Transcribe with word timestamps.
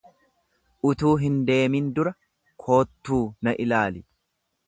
Utuu 0.91 1.11
hin 1.23 1.35
deemin 1.49 1.91
dura 1.99 2.15
koottuu 2.65 3.23
na 3.49 3.57
ilaali. 3.67 4.05